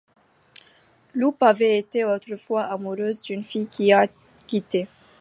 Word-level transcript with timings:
Loop 1.13 1.43
avait 1.43 1.77
été 1.77 2.03
autrefois 2.03 2.63
amoureux 2.63 3.11
d'une 3.23 3.43
fille 3.43 3.67
qu'il 3.67 3.93
a 3.93 4.07
quitté. 4.47 4.87